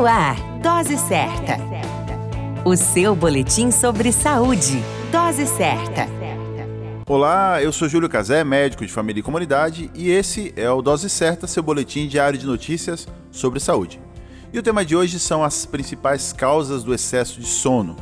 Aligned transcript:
No 0.00 0.06
ar, 0.06 0.34
Dose 0.62 0.96
Certa. 0.96 1.58
O 2.64 2.74
seu 2.74 3.14
boletim 3.14 3.70
sobre 3.70 4.10
saúde. 4.12 4.82
Dose 5.12 5.46
Certa. 5.46 6.08
Olá, 7.06 7.62
eu 7.62 7.70
sou 7.70 7.86
Júlio 7.86 8.08
Cazé, 8.08 8.42
médico 8.42 8.86
de 8.86 8.90
família 8.90 9.20
e 9.20 9.22
comunidade, 9.22 9.90
e 9.94 10.08
esse 10.08 10.54
é 10.56 10.70
o 10.70 10.80
Dose 10.80 11.10
Certa, 11.10 11.46
seu 11.46 11.62
boletim 11.62 12.08
diário 12.08 12.38
de 12.38 12.46
notícias 12.46 13.06
sobre 13.30 13.60
saúde. 13.60 14.00
E 14.50 14.58
o 14.58 14.62
tema 14.62 14.86
de 14.86 14.96
hoje 14.96 15.18
são 15.20 15.44
as 15.44 15.66
principais 15.66 16.32
causas 16.32 16.82
do 16.82 16.94
excesso 16.94 17.38
de 17.38 17.46
sono. 17.46 17.94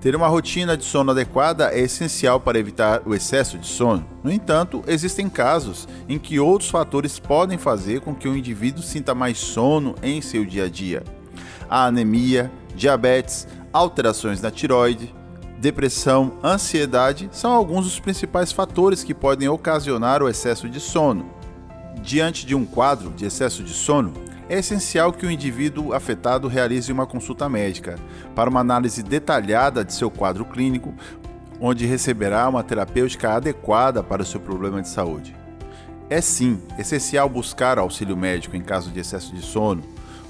Ter 0.00 0.14
uma 0.14 0.28
rotina 0.28 0.76
de 0.76 0.84
sono 0.84 1.10
adequada 1.10 1.72
é 1.72 1.80
essencial 1.80 2.38
para 2.38 2.58
evitar 2.58 3.02
o 3.04 3.14
excesso 3.14 3.58
de 3.58 3.66
sono. 3.66 4.06
No 4.22 4.30
entanto, 4.30 4.82
existem 4.86 5.28
casos 5.28 5.88
em 6.08 6.18
que 6.18 6.38
outros 6.38 6.70
fatores 6.70 7.18
podem 7.18 7.58
fazer 7.58 8.00
com 8.00 8.14
que 8.14 8.28
o 8.28 8.36
indivíduo 8.36 8.82
sinta 8.82 9.12
mais 9.12 9.38
sono 9.38 9.96
em 10.00 10.22
seu 10.22 10.44
dia 10.44 10.66
a 10.66 10.68
dia. 10.68 11.02
A 11.68 11.86
anemia, 11.86 12.50
diabetes, 12.76 13.48
alterações 13.72 14.40
na 14.40 14.52
tiroide, 14.52 15.12
depressão, 15.58 16.38
ansiedade 16.44 17.28
são 17.32 17.52
alguns 17.52 17.84
dos 17.84 17.98
principais 17.98 18.52
fatores 18.52 19.02
que 19.02 19.12
podem 19.12 19.48
ocasionar 19.48 20.22
o 20.22 20.28
excesso 20.28 20.68
de 20.68 20.78
sono. 20.78 21.28
Diante 22.00 22.46
de 22.46 22.54
um 22.54 22.64
quadro 22.64 23.10
de 23.10 23.26
excesso 23.26 23.64
de 23.64 23.74
sono, 23.74 24.12
é 24.48 24.58
essencial 24.58 25.12
que 25.12 25.26
o 25.26 25.30
indivíduo 25.30 25.92
afetado 25.92 26.48
realize 26.48 26.90
uma 26.90 27.06
consulta 27.06 27.48
médica 27.48 27.96
para 28.34 28.48
uma 28.48 28.60
análise 28.60 29.02
detalhada 29.02 29.84
de 29.84 29.92
seu 29.92 30.10
quadro 30.10 30.44
clínico, 30.44 30.94
onde 31.60 31.84
receberá 31.86 32.48
uma 32.48 32.64
terapêutica 32.64 33.34
adequada 33.34 34.02
para 34.02 34.22
o 34.22 34.26
seu 34.26 34.40
problema 34.40 34.80
de 34.80 34.88
saúde. 34.88 35.36
É 36.08 36.20
sim 36.22 36.62
essencial 36.78 37.28
buscar 37.28 37.78
auxílio 37.78 38.16
médico 38.16 38.56
em 38.56 38.62
caso 38.62 38.90
de 38.90 39.00
excesso 39.00 39.34
de 39.34 39.42
sono, 39.42 39.82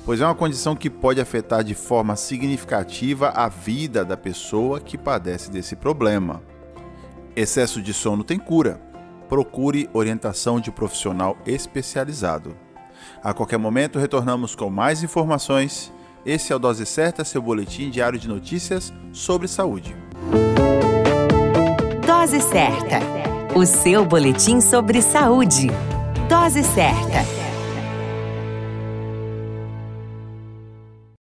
pois 0.05 0.21
é 0.21 0.25
uma 0.25 0.35
condição 0.35 0.75
que 0.75 0.91
pode 0.91 1.21
afetar 1.21 1.62
de 1.62 1.75
forma 1.75 2.17
significativa 2.17 3.29
a 3.29 3.48
vida 3.48 4.05
da 4.05 4.17
pessoa 4.17 4.81
que 4.81 4.98
padece 4.98 5.51
desse 5.51 5.77
problema. 5.77 6.42
Excesso 7.37 7.81
de 7.81 7.95
sono 7.95 8.25
tem 8.25 8.39
cura. 8.39 8.81
Procure 9.29 9.89
orientação 9.92 10.59
de 10.59 10.73
profissional 10.73 11.37
especializado. 11.47 12.67
A 13.23 13.35
qualquer 13.35 13.59
momento 13.59 13.99
retornamos 13.99 14.55
com 14.55 14.71
mais 14.71 15.03
informações. 15.03 15.93
Esse 16.25 16.53
é 16.53 16.57
o 16.57 16.59
Dose 16.59 16.85
Certa, 16.85 17.25
seu 17.25 17.41
boletim 17.41 17.91
diário 17.91 18.19
de 18.19 18.29
notícias 18.29 18.93
sobre 19.13 19.49
saúde. 19.49 19.97
Dose 22.07 22.41
Certa, 22.41 23.01
o 23.55 23.65
seu 23.65 24.05
boletim 24.05 24.61
sobre 24.61 25.01
saúde. 25.01 25.69
Dose 26.29 26.63
Certa. 26.63 27.48